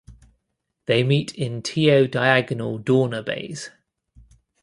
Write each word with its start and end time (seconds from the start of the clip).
They 0.87 1.03
meet 1.03 1.35
in 1.35 1.61
teo 1.61 2.07
diagonal 2.07 2.79
dorner 2.79 3.21
bays. 3.21 3.69